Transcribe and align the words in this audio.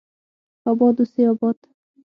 اباد 0.69 0.95
اوسي 1.01 1.21
اباد 1.31 1.57